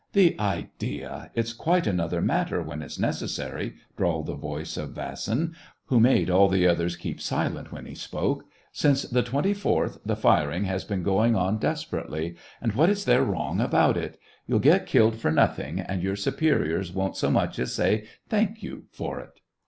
[0.13, 1.29] ''The idea!
[1.35, 5.53] It's quite another matter when it's necessary," drawled the voice of Vasin,
[5.85, 10.63] who made all the others keep silent when he spoke:*' since the 24th, the firing
[10.63, 14.17] has been going on desperately; and what is there wrong about it?
[14.47, 18.63] You'll get killed for nothing, and your superiors won't so much as say * Thank
[18.63, 19.39] you!' for it."